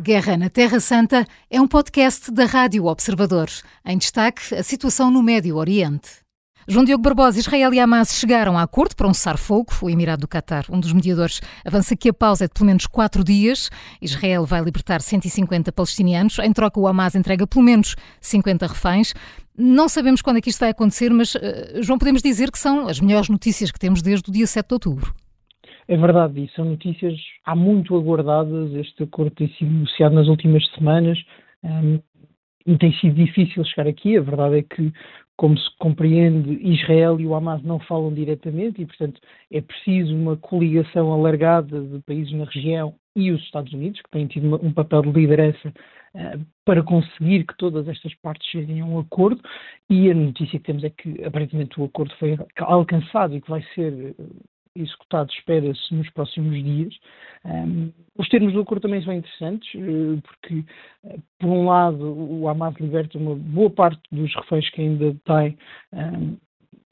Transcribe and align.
Guerra 0.00 0.34
na 0.34 0.48
Terra 0.48 0.80
Santa 0.80 1.26
é 1.50 1.60
um 1.60 1.68
podcast 1.68 2.30
da 2.30 2.46
Rádio 2.46 2.86
Observador. 2.86 3.50
Em 3.84 3.98
destaque, 3.98 4.54
a 4.54 4.62
situação 4.62 5.10
no 5.10 5.22
Médio 5.22 5.56
Oriente. 5.56 6.08
João 6.66 6.86
Diogo 6.86 7.02
Barbosa, 7.02 7.38
Israel 7.38 7.74
e 7.74 7.78
Hamas 7.78 8.14
chegaram 8.14 8.56
a 8.56 8.62
acordo 8.62 8.96
para 8.96 9.06
um 9.06 9.12
cessar-fogo. 9.12 9.70
O 9.82 9.90
Emirado 9.90 10.22
do 10.22 10.26
Qatar, 10.26 10.64
um 10.70 10.80
dos 10.80 10.94
mediadores, 10.94 11.42
avança 11.66 11.94
que 11.94 12.08
a 12.08 12.14
pausa 12.14 12.46
é 12.46 12.48
de 12.48 12.54
pelo 12.54 12.64
menos 12.64 12.86
quatro 12.86 13.22
dias. 13.22 13.68
Israel 14.00 14.46
vai 14.46 14.62
libertar 14.62 15.02
150 15.02 15.70
palestinianos. 15.70 16.38
Em 16.38 16.52
troca, 16.54 16.80
o 16.80 16.86
Hamas 16.86 17.14
entrega 17.14 17.46
pelo 17.46 17.62
menos 17.62 17.94
50 18.22 18.68
reféns. 18.68 19.12
Não 19.54 19.86
sabemos 19.86 20.22
quando 20.22 20.38
é 20.38 20.40
que 20.40 20.48
isto 20.48 20.60
vai 20.60 20.70
acontecer, 20.70 21.10
mas, 21.10 21.34
uh, 21.34 21.82
João, 21.82 21.98
podemos 21.98 22.22
dizer 22.22 22.50
que 22.50 22.58
são 22.58 22.88
as 22.88 23.00
melhores 23.00 23.28
notícias 23.28 23.70
que 23.70 23.78
temos 23.78 24.00
desde 24.00 24.30
o 24.30 24.32
dia 24.32 24.46
7 24.46 24.66
de 24.66 24.72
outubro. 24.72 25.14
É 25.90 25.96
verdade, 25.96 26.40
e 26.40 26.48
são 26.50 26.66
notícias 26.66 27.18
há 27.44 27.56
muito 27.56 27.96
aguardadas. 27.96 28.72
Este 28.74 29.02
acordo 29.02 29.32
tem 29.32 29.48
sido 29.54 29.72
negociado 29.72 30.14
nas 30.14 30.28
últimas 30.28 30.64
semanas 30.70 31.20
um, 31.64 31.98
e 32.64 32.78
tem 32.78 32.92
sido 33.00 33.16
difícil 33.16 33.64
chegar 33.64 33.88
aqui. 33.88 34.16
A 34.16 34.20
verdade 34.20 34.58
é 34.58 34.62
que, 34.62 34.92
como 35.36 35.58
se 35.58 35.68
compreende, 35.80 36.52
Israel 36.62 37.18
e 37.18 37.26
o 37.26 37.34
Hamas 37.34 37.64
não 37.64 37.80
falam 37.80 38.14
diretamente 38.14 38.80
e, 38.80 38.86
portanto, 38.86 39.20
é 39.50 39.60
preciso 39.60 40.14
uma 40.14 40.36
coligação 40.36 41.12
alargada 41.12 41.80
de 41.80 41.98
países 42.02 42.32
na 42.34 42.44
região 42.44 42.94
e 43.16 43.32
os 43.32 43.42
Estados 43.42 43.72
Unidos, 43.72 44.00
que 44.00 44.10
têm 44.10 44.28
tido 44.28 44.64
um 44.64 44.72
papel 44.72 45.02
de 45.02 45.10
liderança 45.10 45.74
uh, 46.14 46.46
para 46.64 46.84
conseguir 46.84 47.44
que 47.44 47.56
todas 47.58 47.88
estas 47.88 48.14
partes 48.22 48.48
cheguem 48.48 48.80
a 48.80 48.84
um 48.84 49.00
acordo. 49.00 49.42
E 49.90 50.08
a 50.08 50.14
notícia 50.14 50.56
que 50.60 50.66
temos 50.66 50.84
é 50.84 50.90
que, 50.90 51.24
aparentemente, 51.24 51.80
o 51.80 51.84
acordo 51.86 52.14
foi 52.14 52.38
alcançado 52.58 53.34
e 53.34 53.40
que 53.40 53.50
vai 53.50 53.64
ser 53.74 54.14
executado, 54.74 55.30
espera-se, 55.32 55.94
nos 55.94 56.08
próximos 56.10 56.62
dias. 56.62 56.94
Os 58.16 58.28
termos 58.28 58.52
do 58.52 58.60
acordo 58.60 58.82
também 58.82 59.02
são 59.02 59.12
interessantes, 59.12 59.72
uh, 59.74 60.20
porque, 60.22 60.64
uh, 61.04 61.22
por 61.38 61.48
um 61.48 61.66
lado, 61.66 62.04
o 62.04 62.48
Hamas 62.48 62.74
liberta 62.78 63.18
uma 63.18 63.34
boa 63.34 63.70
parte 63.70 64.00
dos 64.12 64.34
reféns 64.34 64.68
que 64.70 64.82
ainda 64.82 65.16
tem 65.24 65.56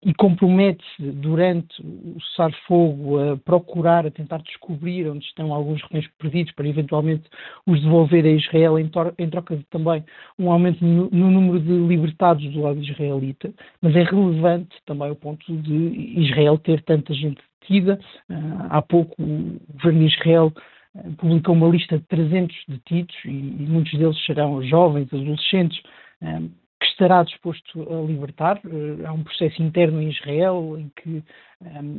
e 0.04 0.14
compromete-se 0.14 1.10
durante 1.10 1.82
o 1.82 2.16
cessar-fogo 2.20 3.18
a 3.18 3.36
procurar, 3.36 4.06
a 4.06 4.10
tentar 4.10 4.38
descobrir 4.38 5.08
onde 5.08 5.24
estão 5.24 5.52
alguns 5.52 5.82
reféns 5.82 6.06
perdidos 6.18 6.52
para 6.52 6.68
eventualmente 6.68 7.24
os 7.66 7.80
devolver 7.82 8.24
a 8.24 8.28
Israel 8.28 8.78
em, 8.78 8.88
em 9.18 9.30
troca 9.30 9.56
de 9.56 9.64
também 9.64 10.04
um 10.38 10.52
aumento 10.52 10.84
no, 10.84 11.10
no, 11.10 11.30
número 11.30 11.60
de 11.60 11.72
libertados 11.72 12.44
do 12.52 12.62
lado 12.62 12.80
israelita, 12.80 13.52
mas 13.82 13.96
é 13.96 14.04
relevante 14.04 14.76
também 14.86 15.10
o 15.10 15.16
ponto 15.16 15.44
de 15.56 15.74
Israel 16.16 16.56
ter 16.58 16.80
tanta 16.82 17.12
gente 17.12 17.42
detida. 17.68 17.98
Uh, 18.30 18.66
há 18.70 18.82
pouco 18.82 19.14
o 19.22 19.58
governo 19.74 20.00
de 20.00 20.14
Israel 20.14 20.52
uh, 20.94 21.12
publicou 21.16 21.54
uma 21.54 21.68
lista 21.68 21.98
de 21.98 22.04
300 22.04 22.56
detidos 22.68 23.14
e, 23.24 23.28
muitos 23.28 23.92
deles 23.92 24.24
serão 24.24 24.62
jovens, 24.62 25.12
adolescentes, 25.12 25.78
uh, 26.22 26.50
que 26.80 26.86
estará 26.86 27.24
disposto 27.24 27.92
a 27.92 28.06
libertar. 28.06 28.60
há 29.04 29.12
um 29.12 29.24
processo 29.24 29.60
interno 29.60 30.00
em 30.00 30.10
Israel 30.10 30.76
em 30.78 30.88
que, 30.94 31.24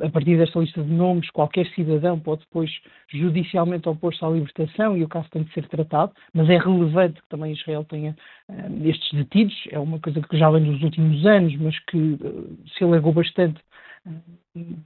a 0.01 0.09
partir 0.09 0.37
desta 0.37 0.57
lista 0.57 0.81
de 0.81 0.89
nomes, 0.89 1.29
qualquer 1.31 1.67
cidadão 1.75 2.17
pode 2.17 2.43
depois 2.43 2.71
judicialmente 3.09 3.89
opor-se 3.89 4.23
à 4.23 4.29
libertação 4.29 4.95
e 4.95 5.03
o 5.03 5.09
caso 5.09 5.29
tem 5.31 5.43
de 5.43 5.51
ser 5.51 5.67
tratado, 5.67 6.13
mas 6.33 6.49
é 6.49 6.57
relevante 6.57 7.21
que 7.21 7.27
também 7.27 7.51
Israel 7.51 7.83
tenha 7.83 8.15
estes 8.85 9.11
detidos. 9.11 9.53
É 9.69 9.77
uma 9.77 9.99
coisa 9.99 10.21
que 10.21 10.37
já 10.37 10.49
vem 10.49 10.63
dos 10.63 10.81
últimos 10.81 11.25
anos, 11.25 11.53
mas 11.57 11.77
que 11.79 12.17
se 12.77 12.81
alargou 12.85 13.11
bastante 13.11 13.59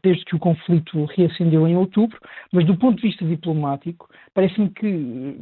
desde 0.03 0.25
que 0.25 0.36
o 0.36 0.39
conflito 0.39 1.06
reacendeu 1.06 1.67
em 1.67 1.75
outubro, 1.75 2.19
mas 2.52 2.65
do 2.65 2.77
ponto 2.77 2.98
de 2.98 3.08
vista 3.08 3.26
diplomático, 3.26 4.10
parece-me 4.33 4.70
que 4.70 4.88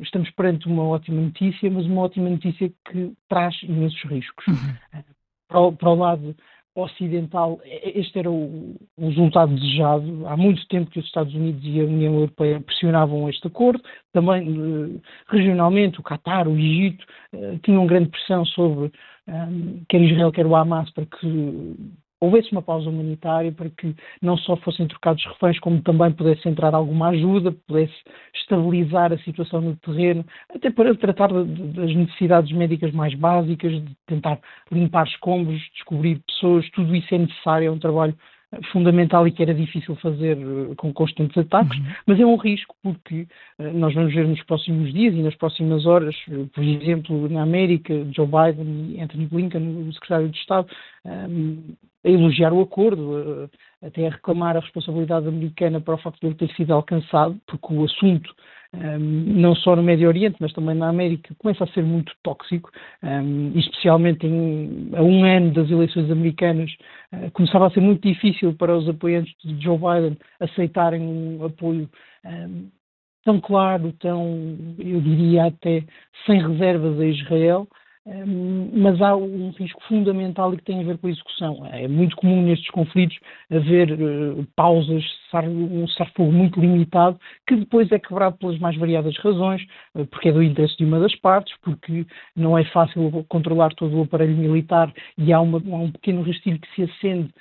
estamos 0.01 0.29
perante 0.31 0.67
uma 0.67 0.83
ótima 0.83 1.21
notícia, 1.21 1.69
mas 1.69 1.85
uma 1.85 2.01
ótima 2.01 2.29
notícia 2.29 2.71
que 2.89 3.13
traz 3.27 3.55
imensos 3.63 4.01
riscos. 4.03 4.45
Uhum. 4.47 5.03
Para, 5.47 5.59
o, 5.59 5.73
para, 5.73 5.89
o, 5.89 5.95
lado 5.95 6.35
ocidental, 6.75 7.59
este 7.65 8.19
era 8.19 8.31
o, 8.31 8.75
o, 8.97 9.07
resultado 9.09 9.53
desejado. 9.53 10.25
Há 10.27 10.37
muito 10.37 10.65
tempo 10.67 10.89
que 10.89 10.99
os 10.99 11.05
Estados 11.05 11.33
Unidos 11.33 11.61
e 11.65 11.81
a 11.81 11.83
União 11.83 12.13
Europeia 12.13 12.61
pressionavam 12.61 13.27
este 13.29 13.47
acordo. 13.47 13.83
Também, 14.13 14.47
eh, 14.47 15.01
regionalmente, 15.27 15.99
o 15.99 16.03
Qatar, 16.03 16.47
o 16.47 16.57
Egito, 16.57 17.05
eh, 17.33 17.59
tinham 17.63 17.85
grande 17.85 18.09
pressão 18.09 18.45
sobre 18.45 18.91
um, 19.27 19.83
quer 19.89 20.01
Israel, 20.01 20.31
quer 20.31 20.45
o 20.45 20.55
Hamas, 20.55 20.89
para 20.91 21.05
que 21.05 21.75
houvesse 22.21 22.51
uma 22.51 22.61
pausa 22.61 22.89
humanitária 22.89 23.51
para 23.51 23.69
que 23.69 23.95
não 24.21 24.37
só 24.37 24.55
fossem 24.57 24.87
trocados 24.87 25.25
reféns, 25.25 25.59
como 25.59 25.81
também 25.81 26.11
pudesse 26.11 26.47
entrar 26.47 26.73
alguma 26.73 27.09
ajuda, 27.09 27.51
pudesse 27.67 27.95
estabilizar 28.35 29.11
a 29.11 29.17
situação 29.17 29.59
no 29.59 29.75
terreno, 29.77 30.23
até 30.53 30.69
para 30.69 30.95
tratar 30.95 31.29
das 31.33 31.95
necessidades 31.95 32.51
médicas 32.51 32.93
mais 32.93 33.13
básicas, 33.15 33.71
de 33.71 33.95
tentar 34.05 34.39
limpar 34.71 35.07
escombros, 35.07 35.59
descobrir 35.73 36.21
pessoas, 36.27 36.69
tudo 36.71 36.95
isso 36.95 37.13
é 37.13 37.17
necessário, 37.17 37.67
é 37.67 37.71
um 37.71 37.79
trabalho 37.79 38.15
fundamental 38.71 39.27
e 39.27 39.31
que 39.31 39.41
era 39.41 39.53
difícil 39.53 39.95
fazer 39.95 40.37
eh, 40.37 40.75
com 40.75 40.91
constantes 40.93 41.37
ataques, 41.37 41.77
uhum. 41.77 41.85
mas 42.05 42.19
é 42.19 42.25
um 42.25 42.35
risco 42.35 42.75
porque 42.83 43.25
uh, 43.57 43.71
nós 43.73 43.93
vamos 43.93 44.13
ver 44.13 44.27
nos 44.27 44.43
próximos 44.43 44.91
dias 44.91 45.13
e 45.13 45.21
nas 45.21 45.35
próximas 45.35 45.85
horas, 45.85 46.15
por 46.53 46.63
exemplo, 46.63 47.29
na 47.29 47.43
América, 47.43 47.93
Joe 48.13 48.27
Biden 48.27 48.95
e 48.95 49.01
Anthony 49.01 49.25
Blinken, 49.27 49.87
o 49.87 49.93
secretário 49.93 50.29
de 50.29 50.37
Estado, 50.37 50.67
um, 51.05 51.75
a 52.03 52.09
elogiar 52.09 52.53
o 52.53 52.61
acordo, 52.61 53.49
até 53.81 54.07
a 54.07 54.11
reclamar 54.11 54.57
a 54.57 54.59
responsabilidade 54.59 55.27
americana 55.27 55.79
para 55.79 55.95
o 55.95 55.97
facto 55.97 56.19
de 56.19 56.27
ele 56.27 56.35
ter 56.35 56.49
sido 56.55 56.73
alcançado, 56.73 57.39
porque 57.45 57.73
o 57.73 57.83
assunto 57.83 58.33
um, 58.73 58.97
não 58.99 59.53
só 59.53 59.75
no 59.75 59.83
Médio 59.83 60.07
Oriente, 60.07 60.37
mas 60.39 60.53
também 60.53 60.75
na 60.75 60.87
América, 60.87 61.35
começa 61.37 61.63
a 61.63 61.67
ser 61.67 61.83
muito 61.83 62.13
tóxico, 62.23 62.71
um, 63.03 63.51
especialmente 63.57 64.25
em, 64.25 64.89
a 64.95 65.01
um 65.01 65.25
ano 65.25 65.51
das 65.51 65.69
eleições 65.69 66.09
americanas, 66.09 66.71
uh, 67.13 67.29
começava 67.31 67.67
a 67.67 67.71
ser 67.71 67.81
muito 67.81 68.07
difícil 68.07 68.53
para 68.53 68.75
os 68.75 68.87
apoiantes 68.87 69.33
de 69.43 69.61
Joe 69.61 69.77
Biden 69.77 70.17
aceitarem 70.39 71.01
um 71.01 71.45
apoio 71.45 71.89
um, 72.25 72.69
tão 73.25 73.39
claro, 73.41 73.91
tão, 73.99 74.75
eu 74.79 75.01
diria 75.01 75.47
até 75.47 75.83
sem 76.25 76.41
reservas 76.41 76.99
a 76.99 77.05
Israel, 77.05 77.67
mas 78.03 78.99
há 78.99 79.15
um 79.15 79.51
risco 79.51 79.81
fundamental 79.87 80.53
e 80.53 80.57
que 80.57 80.63
tem 80.63 80.81
a 80.81 80.83
ver 80.83 80.97
com 80.97 81.07
a 81.07 81.11
execução. 81.11 81.65
É 81.67 81.87
muito 81.87 82.15
comum 82.15 82.41
nestes 82.41 82.69
conflitos 82.71 83.17
haver 83.49 83.91
uh, 83.91 84.47
pausas, 84.55 85.03
um 85.45 85.87
cessar-fogo 85.87 86.31
muito 86.31 86.59
limitado, 86.59 87.19
que 87.47 87.55
depois 87.55 87.91
é 87.91 87.99
quebrado 87.99 88.37
pelas 88.37 88.57
mais 88.57 88.75
variadas 88.75 89.15
razões, 89.19 89.61
uh, 89.93 90.05
porque 90.07 90.29
é 90.29 90.31
do 90.31 90.41
interesse 90.41 90.75
de 90.77 90.85
uma 90.85 90.99
das 90.99 91.15
partes, 91.17 91.55
porque 91.61 92.05
não 92.35 92.57
é 92.57 92.63
fácil 92.65 93.23
controlar 93.29 93.69
todo 93.75 93.95
o 93.95 94.03
aparelho 94.03 94.35
militar 94.35 94.91
e 95.17 95.31
há, 95.31 95.39
uma, 95.39 95.59
há 95.59 95.77
um 95.77 95.91
pequeno 95.91 96.23
rastilho 96.23 96.59
que 96.59 96.75
se 96.75 96.83
acende, 96.83 97.31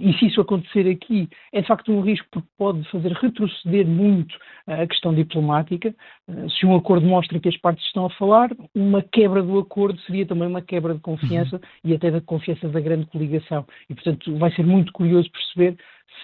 e 0.00 0.12
se 0.14 0.26
isso 0.26 0.40
acontecer 0.40 0.88
aqui, 0.90 1.28
é 1.52 1.60
de 1.60 1.66
facto 1.68 1.92
um 1.92 2.00
risco 2.00 2.26
porque 2.32 2.48
pode 2.58 2.82
fazer 2.90 3.12
retroceder 3.12 3.86
muito 3.86 4.36
a 4.66 4.86
questão 4.86 5.14
diplomática. 5.14 5.94
Uh, 6.28 6.50
se 6.50 6.66
um 6.66 6.76
acordo 6.76 7.06
mostra 7.06 7.40
que 7.40 7.48
as 7.48 7.56
partes 7.56 7.84
estão 7.86 8.04
a 8.06 8.10
falar, 8.10 8.50
uma 8.74 9.02
quebra 9.02 9.42
do 9.42 9.58
acordo 9.58 9.98
seria 10.02 10.26
também 10.26 10.46
uma 10.46 10.60
quebra 10.60 10.94
de 10.94 11.00
confiança 11.00 11.56
uhum. 11.56 11.62
e 11.84 11.94
até 11.94 12.10
da 12.10 12.20
confiança 12.20 12.68
da 12.68 12.80
grande 12.80 13.06
coligação. 13.06 13.66
E, 13.88 13.94
portanto, 13.94 14.36
vai 14.36 14.52
ser 14.52 14.66
muito 14.66 14.92
curioso 14.92 15.30
perceber 15.30 15.76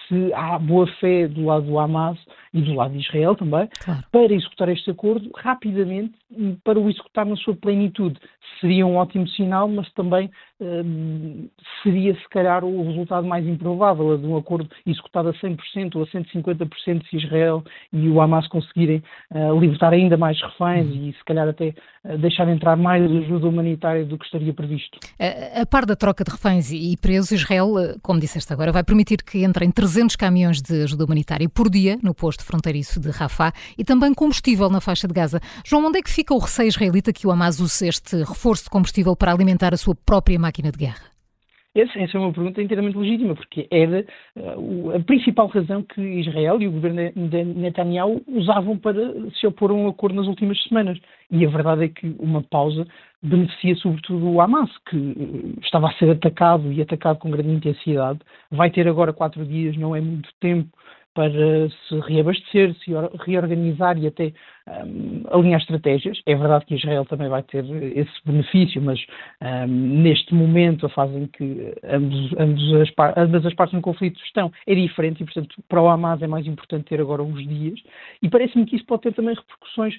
se 0.07 0.33
há 0.33 0.57
boa 0.59 0.87
fé 0.99 1.27
do 1.27 1.45
lado 1.45 1.65
do 1.65 1.79
Hamas 1.79 2.17
e 2.53 2.61
do 2.61 2.73
lado 2.73 2.93
de 2.93 2.99
Israel 2.99 3.35
também, 3.35 3.67
claro. 3.83 4.03
para 4.11 4.33
executar 4.33 4.69
este 4.69 4.91
acordo 4.91 5.29
rapidamente 5.35 6.13
e 6.31 6.55
para 6.63 6.79
o 6.79 6.89
executar 6.89 7.25
na 7.25 7.35
sua 7.35 7.55
plenitude. 7.55 8.19
Seria 8.61 8.85
um 8.85 8.95
ótimo 8.95 9.27
sinal, 9.29 9.67
mas 9.67 9.91
também 9.93 10.29
hum, 10.59 11.47
seria 11.83 12.13
se 12.15 12.29
calhar 12.29 12.63
o 12.63 12.83
resultado 12.87 13.27
mais 13.27 13.45
improvável 13.45 14.17
de 14.17 14.25
um 14.25 14.37
acordo 14.37 14.69
executado 14.85 15.29
a 15.29 15.33
100% 15.33 15.95
ou 15.95 16.03
a 16.03 16.07
150% 16.07 17.03
se 17.09 17.17
Israel 17.17 17.63
e 17.91 18.07
o 18.09 18.21
Hamas 18.21 18.47
conseguirem 18.47 19.03
uh, 19.31 19.59
libertar 19.59 19.93
ainda 19.93 20.17
mais 20.17 20.41
reféns 20.41 20.87
e 20.93 21.13
se 21.17 21.25
calhar 21.25 21.47
até 21.47 21.73
uh, 22.05 22.17
deixar 22.17 22.47
entrar 22.47 22.75
mais 22.75 23.03
ajuda 23.03 23.47
humanitária 23.47 24.05
do 24.05 24.17
que 24.17 24.25
estaria 24.25 24.53
previsto. 24.53 24.97
A, 25.19 25.61
a 25.61 25.65
par 25.65 25.85
da 25.85 25.95
troca 25.95 26.23
de 26.23 26.31
reféns 26.31 26.71
e 26.71 26.95
presos, 26.97 27.31
Israel, 27.31 27.77
eh, 27.77 27.95
como 28.01 28.19
disseste 28.19 28.51
agora, 28.53 28.71
vai 28.71 28.83
permitir 28.83 29.23
que 29.23 29.43
entrem 29.43 29.69
300 29.69 30.15
caminhões 30.15 30.61
de 30.61 30.83
ajuda 30.83 31.05
humanitária 31.05 31.49
por 31.49 31.69
dia 31.69 31.97
no 32.01 32.13
posto 32.13 32.43
fronteiriço 32.45 32.99
de 32.99 33.09
Rafah 33.09 33.51
e 33.77 33.83
também 33.83 34.13
combustível 34.13 34.69
na 34.69 34.79
faixa 34.79 35.07
de 35.07 35.13
Gaza. 35.13 35.39
João, 35.65 35.85
onde 35.85 35.99
é 35.99 36.01
que 36.01 36.09
fica 36.09 36.33
o 36.33 36.37
receio 36.37 36.67
israelita 36.67 37.11
que 37.11 37.27
o 37.27 37.31
Hamas 37.31 37.59
use 37.59 37.87
este 37.87 38.17
reforço 38.17 38.44
de 38.53 38.69
combustível 38.69 39.15
para 39.15 39.31
alimentar 39.31 39.73
a 39.73 39.77
sua 39.77 39.95
própria 39.95 40.39
máquina 40.39 40.71
de 40.71 40.77
guerra? 40.77 41.15
Essa, 41.75 41.99
é 41.99 42.19
uma 42.19 42.31
pergunta 42.31 42.61
inteiramente 42.61 42.97
legítima, 42.97 43.35
porque 43.35 43.67
era 43.69 44.05
uh, 44.37 44.95
a 44.95 44.99
principal 45.01 45.47
razão 45.47 45.83
que 45.83 45.99
Israel 45.99 46.61
e 46.61 46.69
o 46.69 46.71
governo 46.71 47.11
de 47.29 47.43
Netanyahu 47.43 48.23
usavam 48.29 48.77
para 48.77 49.13
se 49.31 49.45
opor 49.45 49.71
a 49.71 49.73
um 49.73 49.89
acordo 49.89 50.15
nas 50.15 50.25
últimas 50.25 50.57
semanas. 50.63 50.97
E 51.29 51.45
a 51.45 51.49
verdade 51.49 51.83
é 51.83 51.89
que 51.89 52.15
uma 52.17 52.41
pausa 52.41 52.87
beneficia 53.21 53.75
sobretudo 53.75 54.25
o 54.25 54.39
Hamas, 54.39 54.71
que 54.89 54.95
uh, 54.95 55.59
estava 55.61 55.89
a 55.89 55.93
ser 55.95 56.09
atacado 56.11 56.71
e 56.71 56.81
atacado 56.81 57.19
com 57.19 57.29
grande 57.29 57.51
intensidade. 57.51 58.19
Vai 58.49 58.71
ter 58.71 58.87
agora 58.87 59.11
quatro 59.11 59.45
dias, 59.45 59.75
não 59.75 59.93
é 59.93 59.99
muito 59.99 60.29
tempo 60.39 60.69
para 61.15 61.69
se 61.69 61.99
reabastecer, 62.01 62.75
se 62.75 62.91
reorganizar 63.25 63.97
e 63.97 64.05
até 64.05 64.33
um, 64.67 65.23
alinhar 65.31 65.61
estratégias. 65.61 66.21
É 66.25 66.35
verdade 66.35 66.65
que 66.65 66.75
Israel 66.75 67.05
também 67.05 67.29
vai 67.29 67.41
ter 67.41 67.63
esse 67.95 68.11
benefício, 68.25 68.81
mas 68.81 68.99
um, 69.41 69.67
neste 69.67 70.35
momento, 70.35 70.85
a 70.85 70.89
fase 70.89 71.15
em 71.15 71.27
que 71.27 71.73
ambos, 71.85 72.33
ambos 72.37 72.73
as, 72.73 73.17
ambas 73.17 73.45
as 73.45 73.53
partes 73.53 73.73
no 73.73 73.81
conflito 73.81 74.21
estão 74.25 74.51
é 74.67 74.75
diferente 74.75 75.23
e, 75.23 75.25
portanto, 75.25 75.55
para 75.69 75.81
o 75.81 75.87
Hamas 75.87 76.21
é 76.21 76.27
mais 76.27 76.45
importante 76.45 76.89
ter 76.89 76.99
agora 76.99 77.23
uns 77.23 77.47
dias. 77.47 77.79
E 78.21 78.29
parece-me 78.29 78.65
que 78.65 78.75
isso 78.75 78.85
pode 78.85 79.03
ter 79.03 79.13
também 79.13 79.35
repercussões 79.35 79.95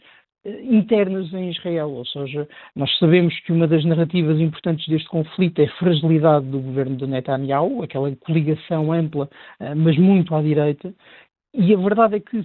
internas 0.62 1.32
em 1.32 1.50
Israel, 1.50 1.90
ou 1.90 2.04
seja, 2.06 2.48
nós 2.74 2.90
sabemos 2.98 3.38
que 3.40 3.52
uma 3.52 3.66
das 3.66 3.84
narrativas 3.84 4.38
importantes 4.40 4.86
deste 4.88 5.08
conflito 5.08 5.60
é 5.60 5.64
a 5.64 5.76
fragilidade 5.76 6.46
do 6.46 6.60
governo 6.60 6.96
de 6.96 7.06
Netanyahu, 7.06 7.82
aquela 7.82 8.14
coligação 8.16 8.92
ampla, 8.92 9.28
eh, 9.60 9.74
mas 9.74 9.96
muito 9.98 10.34
à 10.34 10.42
direita, 10.42 10.94
e 11.58 11.72
a 11.72 11.76
verdade 11.78 12.16
é 12.16 12.20
que 12.20 12.44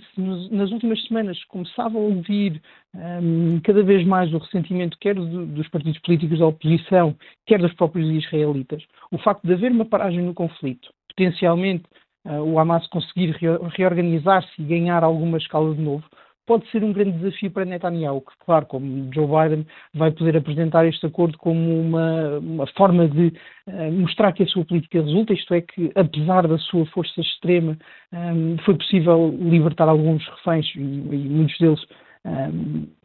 nas 0.51 0.71
últimas 0.71 1.03
semanas 1.05 1.43
começava 1.45 1.97
a 1.97 2.01
ouvir 2.01 2.61
um, 2.95 3.59
cada 3.59 3.83
vez 3.83 4.07
mais 4.07 4.33
o 4.33 4.37
ressentimento, 4.37 4.97
quer 5.01 5.15
do, 5.15 5.45
dos 5.47 5.67
partidos 5.67 5.99
políticos 5.99 6.39
da 6.39 6.47
oposição, 6.47 7.13
quer 7.45 7.59
dos 7.59 7.73
próprios 7.73 8.09
israelitas, 8.09 8.81
o 9.11 9.17
facto 9.17 9.45
de 9.45 9.53
haver 9.53 9.73
uma 9.73 9.83
paragem 9.83 10.21
no 10.21 10.33
conflito, 10.33 10.93
potencialmente 11.09 11.83
uh, 12.25 12.41
o 12.41 12.57
Hamas 12.57 12.87
conseguir 12.87 13.35
reorganizar-se 13.75 14.49
e 14.57 14.63
ganhar 14.63 15.03
alguma 15.03 15.37
escala 15.37 15.75
de 15.75 15.81
novo, 15.81 16.05
pode 16.45 16.69
ser 16.69 16.83
um 16.83 16.93
grande 16.93 17.17
desafio 17.17 17.51
para 17.51 17.65
Netanyahu, 17.65 18.21
que, 18.21 18.33
claro, 18.45 18.65
como 18.65 19.09
Joe 19.13 19.27
Biden 19.27 19.65
vai 19.93 20.11
poder 20.11 20.37
apresentar 20.37 20.85
este 20.85 21.05
acordo 21.05 21.37
como 21.37 21.79
uma, 21.79 22.39
uma 22.39 22.67
forma 22.67 23.07
de 23.07 23.33
uh, 23.67 23.91
mostrar 23.91 24.33
que 24.33 24.43
a 24.43 24.47
sua 24.47 24.65
política 24.65 25.01
resulta, 25.01 25.33
isto 25.33 25.53
é, 25.53 25.61
que 25.61 25.91
apesar 25.95 26.47
da 26.47 26.57
sua 26.57 26.85
força 26.87 27.21
extrema, 27.21 27.77
um, 28.11 28.55
eh, 28.55 28.61
foi 28.65 28.75
possível 28.75 29.35
libertar 29.39 29.87
alguns 29.87 30.25
reféns 30.27 30.65
e, 30.75 30.79
e 30.79 31.29
muitos 31.29 31.57
deles 31.57 31.79
um, 32.25 32.83
eh, 32.83 33.00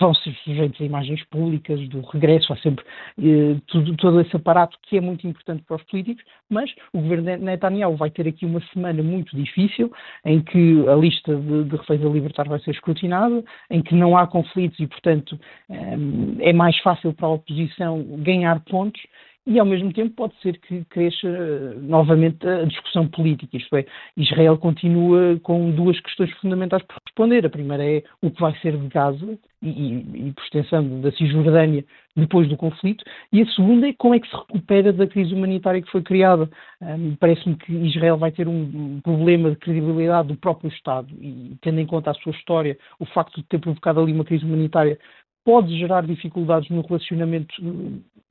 vão 0.00 0.14
ser 0.14 0.34
sujeitos 0.44 0.80
a 0.80 0.84
imagens 0.84 1.22
públicas 1.24 1.80
do 1.88 2.00
regresso, 2.00 2.52
há 2.52 2.56
sempre 2.58 2.84
eh, 3.18 3.56
tudo, 3.66 3.96
todo 3.96 4.20
esse 4.20 4.34
aparato 4.36 4.76
que 4.82 4.96
é 4.96 5.00
muito 5.00 5.26
importante 5.26 5.62
para 5.64 5.76
os 5.76 5.82
políticos, 5.84 6.24
mas 6.50 6.70
o 6.92 7.00
governo 7.00 7.44
Netanyahu 7.44 7.96
vai 7.96 8.10
ter 8.10 8.28
aqui 8.28 8.46
uma 8.46 8.60
semana 8.72 9.02
muito 9.02 9.36
difícil, 9.36 9.92
em 10.24 10.40
que 10.40 10.88
a 10.88 10.94
lista 10.94 11.34
de, 11.34 11.64
de 11.64 11.76
reféns 11.76 12.04
a 12.04 12.08
libertar 12.08 12.48
vai 12.48 12.60
ser 12.60 12.72
escrutinada, 12.72 13.42
em 13.70 13.82
que 13.82 13.94
não 13.94 14.16
há 14.16 14.26
conflitos 14.26 14.78
e, 14.80 14.86
portanto, 14.86 15.38
eh, 15.70 15.96
é 16.40 16.52
mais 16.52 16.76
fácil 16.78 17.12
para 17.12 17.26
a 17.26 17.32
oposição 17.32 18.02
ganhar 18.18 18.60
pontos, 18.64 19.00
e 19.46 19.58
ao 19.58 19.66
mesmo 19.66 19.92
tempo 19.92 20.14
pode 20.14 20.34
ser 20.40 20.58
que 20.58 20.84
cresça 20.86 21.26
eh, 21.26 21.74
novamente 21.80 22.46
a 22.46 22.64
discussão 22.64 23.06
política, 23.06 23.56
isto 23.56 23.76
é, 23.76 23.84
Israel 24.16 24.56
continua 24.56 25.38
com 25.42 25.70
duas 25.70 26.00
questões 26.00 26.30
fundamentais 26.38 26.82
por 26.84 26.96
responder. 27.06 27.44
A 27.44 27.50
primeira 27.50 27.84
é 27.84 28.02
o 28.22 28.30
que 28.30 28.40
vai 28.40 28.56
ser 28.60 28.76
de 28.76 28.88
Gaza 28.88 29.38
e, 29.60 29.68
e, 29.68 30.28
e 30.28 30.32
por 30.32 30.44
extensão 30.44 31.00
da 31.00 31.12
Cisjordânia 31.12 31.84
depois 32.16 32.48
do 32.48 32.56
conflito, 32.56 33.04
e 33.32 33.42
a 33.42 33.46
segunda 33.46 33.88
é 33.88 33.92
como 33.92 34.14
é 34.14 34.20
que 34.20 34.28
se 34.28 34.36
recupera 34.36 34.92
da 34.92 35.06
crise 35.06 35.34
humanitária 35.34 35.82
que 35.82 35.90
foi 35.90 36.00
criada. 36.00 36.48
Um, 36.80 37.16
Parece-me 37.16 37.56
que 37.56 37.72
Israel 37.72 38.16
vai 38.16 38.30
ter 38.30 38.46
um 38.46 39.00
problema 39.02 39.50
de 39.50 39.56
credibilidade 39.56 40.28
do 40.28 40.36
próprio 40.36 40.70
Estado 40.70 41.08
e, 41.20 41.56
tendo 41.60 41.80
em 41.80 41.86
conta 41.86 42.12
a 42.12 42.14
sua 42.14 42.32
história, 42.32 42.78
o 43.00 43.04
facto 43.06 43.40
de 43.40 43.46
ter 43.48 43.58
provocado 43.58 44.00
ali 44.00 44.12
uma 44.12 44.24
crise 44.24 44.44
humanitária 44.44 44.96
pode 45.44 45.76
gerar 45.76 46.06
dificuldades 46.06 46.70
no 46.70 46.80
relacionamento 46.80 47.54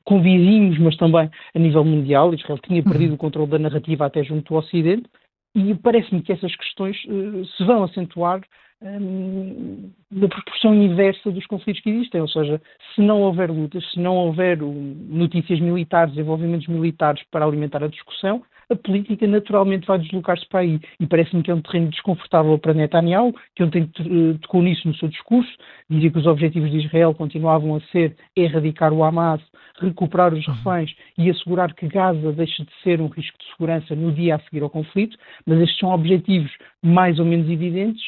com 0.05 0.21
vizinhos, 0.21 0.77
mas 0.79 0.95
também 0.97 1.29
a 1.55 1.59
nível 1.59 1.83
mundial. 1.83 2.33
Israel 2.33 2.59
tinha 2.59 2.81
uhum. 2.81 2.89
perdido 2.89 3.13
o 3.15 3.17
controle 3.17 3.49
da 3.49 3.59
narrativa 3.59 4.05
até 4.05 4.23
junto 4.23 4.53
ao 4.53 4.61
Ocidente, 4.61 5.07
e 5.55 5.73
parece-me 5.75 6.21
que 6.21 6.31
essas 6.31 6.55
questões 6.55 6.97
uh, 7.05 7.45
se 7.45 7.63
vão 7.63 7.83
acentuar 7.83 8.41
um, 8.81 9.91
na 10.11 10.27
proporção 10.27 10.73
inversa 10.73 11.31
dos 11.31 11.45
conflitos 11.45 11.81
que 11.81 11.89
existem, 11.89 12.21
ou 12.21 12.27
seja, 12.27 12.61
se 12.93 13.01
não 13.01 13.21
houver 13.21 13.49
lutas, 13.49 13.83
se 13.91 13.99
não 13.99 14.15
houver 14.15 14.61
um, 14.61 14.95
notícias 15.09 15.59
militares, 15.59 16.17
envolvimentos 16.17 16.67
militares 16.67 17.23
para 17.31 17.45
alimentar 17.45 17.83
a 17.83 17.87
discussão, 17.87 18.43
a 18.73 18.75
política 18.75 19.25
naturalmente 19.27 19.87
vai 19.87 19.99
deslocar-se 19.99 20.47
para 20.47 20.61
aí. 20.61 20.79
E 20.99 21.07
parece-me 21.07 21.41
que 21.41 21.51
é 21.51 21.55
um 21.55 21.61
terreno 21.61 21.89
desconfortável 21.89 22.57
para 22.57 22.73
Netanyahu, 22.73 23.33
que 23.55 23.63
ontem 23.63 23.89
eh, 23.99 24.37
tocou 24.41 24.61
nisso 24.61 24.87
no 24.87 24.95
seu 24.95 25.07
discurso, 25.07 25.51
dizia 25.89 26.11
que 26.11 26.19
os 26.19 26.25
objetivos 26.25 26.71
de 26.71 26.77
Israel 26.77 27.13
continuavam 27.13 27.75
a 27.75 27.81
ser 27.91 28.15
erradicar 28.35 28.91
o 28.93 29.03
Hamas, 29.03 29.41
recuperar 29.79 30.33
os 30.33 30.45
uhum. 30.47 30.53
reféns 30.53 30.95
e 31.17 31.29
assegurar 31.29 31.73
que 31.73 31.87
Gaza 31.87 32.31
deixe 32.33 32.63
de 32.63 32.71
ser 32.83 33.01
um 33.01 33.07
risco 33.07 33.37
de 33.37 33.45
segurança 33.51 33.95
no 33.95 34.11
dia 34.11 34.35
a 34.35 34.39
seguir 34.39 34.61
ao 34.61 34.69
conflito, 34.69 35.17
mas 35.45 35.59
estes 35.59 35.79
são 35.79 35.89
objetivos 35.89 36.51
mais 36.83 37.19
ou 37.19 37.25
menos 37.25 37.49
evidentes 37.49 38.03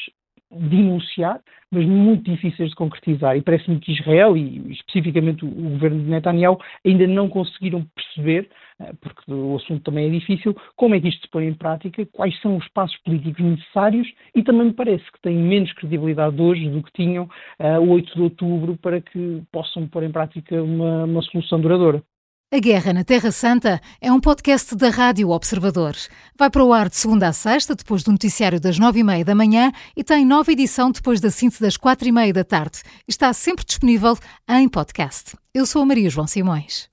de 0.50 0.76
enunciar, 0.76 1.40
mas 1.70 1.84
muito 1.84 2.30
difíceis 2.30 2.70
de 2.70 2.76
concretizar. 2.76 3.36
E 3.36 3.42
parece-me 3.42 3.80
que 3.80 3.92
Israel, 3.92 4.36
e 4.36 4.72
especificamente 4.72 5.44
o, 5.44 5.48
governo 5.48 6.02
de 6.02 6.10
Netanyahu, 6.10 6.58
ainda 6.84 7.06
não 7.06 7.28
conseguiram 7.28 7.84
perceber, 7.94 8.48
eh, 8.80 8.92
porque 9.00 9.32
o 9.32 9.56
assunto 9.56 9.82
também 9.82 10.06
é 10.06 10.10
difícil, 10.10 10.56
como 10.76 10.94
é 10.94 11.00
que 11.00 11.08
isto 11.08 11.22
se 11.22 11.30
põe 11.30 11.46
em 11.46 11.54
prática, 11.54 12.06
quais 12.06 12.40
são 12.40 12.56
os 12.56 12.68
passos 12.68 12.96
políticos 12.98 13.44
necessários 13.44 14.08
e 14.34 14.42
também 14.42 14.68
me 14.68 14.72
parece 14.72 15.04
que 15.12 15.20
têm 15.20 15.36
menos 15.36 15.72
credibilidade 15.72 16.40
hoje 16.40 16.68
do 16.68 16.82
que 16.82 16.92
tinham 16.92 17.24
uh, 17.24 17.80
o 17.80 17.90
8 17.90 18.14
de 18.14 18.22
outubro 18.22 18.76
para 18.76 19.00
que 19.00 19.42
possam 19.52 19.86
pôr 19.88 20.04
em 20.04 20.12
prática 20.12 20.62
uma, 20.62 21.04
uma 21.04 21.22
solução 21.22 21.60
duradoura. 21.60 22.02
A 22.52 22.60
Guerra 22.60 22.92
na 22.92 23.02
Terra 23.02 23.32
Santa 23.32 23.80
é 24.00 24.12
um 24.12 24.20
podcast 24.20 24.76
da 24.76 24.88
Rádio 24.88 25.30
Observador. 25.30 25.96
Vai 26.38 26.48
para 26.48 26.62
o 26.62 26.72
ar 26.72 26.88
de 26.88 26.94
segunda 26.94 27.26
a 27.26 27.32
sexta, 27.32 27.74
depois 27.74 28.04
do 28.04 28.12
noticiário 28.12 28.60
das 28.60 28.78
nove 28.78 29.00
e 29.00 29.02
meia 29.02 29.24
da 29.24 29.34
manhã 29.34 29.72
e 29.96 30.04
tem 30.04 30.24
nova 30.24 30.52
edição 30.52 30.92
depois 30.92 31.20
da 31.20 31.28
síntese 31.28 31.60
das 31.60 31.76
quatro 31.76 32.06
e 32.06 32.12
meia 32.12 32.32
da 32.32 32.44
tarde. 32.44 32.82
Está 33.08 33.32
sempre 33.32 33.64
disponível 33.64 34.16
em 34.48 34.68
podcast. 34.68 35.36
Eu 35.52 35.66
sou 35.66 35.82
a 35.82 35.86
Maria 35.86 36.08
João 36.08 36.28
Simões. 36.28 36.88